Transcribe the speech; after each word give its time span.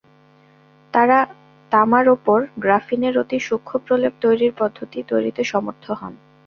তাঁরা 0.93 1.19
তামার 1.71 2.05
ওপর 2.09 2.39
গ্রাফিনের 2.59 3.15
অতি 3.17 3.39
সূক্ষ্ম 3.39 3.75
প্রলেপ 3.85 4.13
তৈরির 4.21 4.53
পদ্ধতি 4.57 4.99
তৈরিতে 5.03 5.41
সমর্থ 5.43 5.85
হন। 5.91 6.13